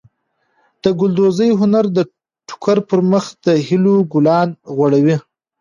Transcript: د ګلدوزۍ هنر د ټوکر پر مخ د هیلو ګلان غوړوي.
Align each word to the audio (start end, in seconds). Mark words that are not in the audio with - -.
د 0.83 0.85
ګلدوزۍ 0.99 1.49
هنر 1.59 1.85
د 1.97 1.99
ټوکر 2.47 2.77
پر 2.89 2.99
مخ 3.11 3.25
د 3.45 3.47
هیلو 3.67 3.95
ګلان 4.13 4.49
غوړوي. 4.75 5.17